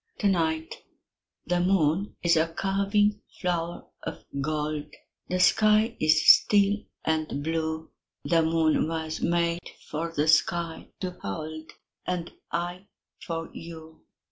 To 0.17 0.27
night 0.27 0.81
The 1.45 1.59
moon 1.59 2.15
is 2.23 2.35
a 2.35 2.47
curving 2.51 3.21
flower 3.39 3.85
of 4.01 4.25
gold, 4.41 4.91
The 5.29 5.39
sky 5.39 5.95
is 5.99 6.25
still 6.27 6.77
and 7.05 7.43
blue; 7.43 7.91
The 8.25 8.41
moon 8.41 8.87
was 8.87 9.21
made 9.21 9.61
for 9.91 10.11
the 10.11 10.27
sky 10.27 10.87
to 11.01 11.11
hold, 11.21 11.73
And 12.07 12.31
I 12.51 12.87
for 13.19 13.51
you. 13.53 14.01